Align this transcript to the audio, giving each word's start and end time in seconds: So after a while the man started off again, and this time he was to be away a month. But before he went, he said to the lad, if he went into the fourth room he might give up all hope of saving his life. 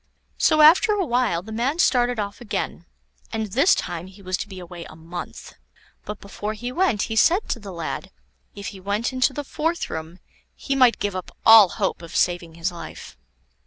So 0.39 0.61
after 0.61 0.93
a 0.93 1.05
while 1.05 1.43
the 1.43 1.51
man 1.51 1.77
started 1.77 2.17
off 2.19 2.41
again, 2.41 2.87
and 3.31 3.45
this 3.51 3.75
time 3.75 4.07
he 4.07 4.23
was 4.23 4.35
to 4.37 4.47
be 4.47 4.57
away 4.57 4.83
a 4.85 4.95
month. 4.95 5.53
But 6.05 6.19
before 6.19 6.53
he 6.55 6.71
went, 6.71 7.03
he 7.03 7.15
said 7.15 7.47
to 7.49 7.59
the 7.59 7.71
lad, 7.71 8.09
if 8.55 8.69
he 8.69 8.79
went 8.79 9.13
into 9.13 9.31
the 9.31 9.43
fourth 9.43 9.91
room 9.91 10.17
he 10.55 10.75
might 10.75 10.97
give 10.97 11.15
up 11.15 11.37
all 11.45 11.69
hope 11.69 12.01
of 12.01 12.15
saving 12.15 12.55
his 12.55 12.71
life. 12.71 13.15